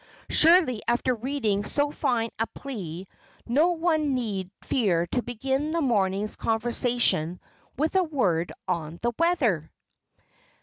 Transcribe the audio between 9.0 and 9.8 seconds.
the weather!